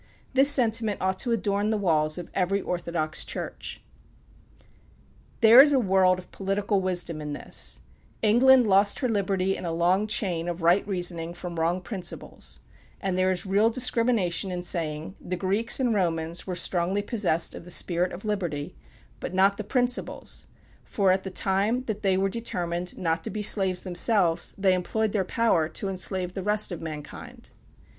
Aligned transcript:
This 0.33 0.49
sentiment 0.49 0.99
ought 0.99 1.19
to 1.19 1.31
adorn 1.31 1.69
the 1.69 1.77
walls 1.77 2.17
of 2.17 2.27
every 2.33 2.59
orthodox 2.59 3.23
church. 3.23 3.83
There 5.41 5.61
is 5.61 5.71
a 5.73 5.77
world 5.79 6.17
of 6.17 6.31
political 6.31 6.81
wisdom 6.81 7.21
in 7.21 7.33
this: 7.33 7.81
"England 8.23 8.65
lost 8.65 8.97
her 8.97 9.07
liberty 9.07 9.55
in 9.55 9.63
a 9.63 9.71
long 9.71 10.07
chain 10.07 10.47
of 10.49 10.63
right 10.63 10.87
reasoning 10.87 11.35
from 11.35 11.59
wrong 11.59 11.81
principles;" 11.81 12.61
and 12.99 13.15
there 13.15 13.29
is 13.29 13.45
real 13.45 13.69
discrimination 13.69 14.49
in 14.49 14.63
saying, 14.63 15.17
"The 15.23 15.37
Greeks 15.37 15.79
and 15.79 15.93
Romans 15.93 16.47
were 16.47 16.55
strongly 16.55 17.03
possessed 17.03 17.53
of 17.53 17.63
the 17.63 17.69
spirit 17.69 18.11
of 18.11 18.25
liberty, 18.25 18.75
but 19.19 19.35
not 19.35 19.57
the 19.57 19.63
principles, 19.63 20.47
for 20.83 21.11
at 21.11 21.21
the 21.21 21.29
time 21.29 21.83
that 21.83 22.01
they 22.01 22.17
were 22.17 22.27
determined 22.27 22.97
not 22.97 23.23
to 23.23 23.29
be 23.29 23.43
slaves 23.43 23.83
themselves, 23.83 24.55
they 24.57 24.73
employed 24.73 25.11
their 25.11 25.23
power 25.23 25.69
to 25.69 25.89
enslave 25.89 26.33
the 26.33 26.41
rest 26.41 26.71
of 26.71 26.81
mankind." 26.81 27.51